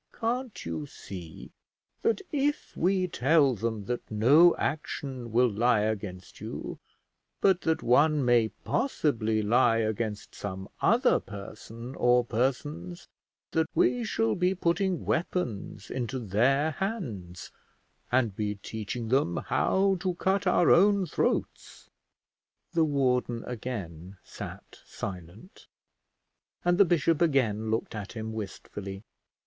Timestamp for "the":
22.73-22.85, 26.79-26.85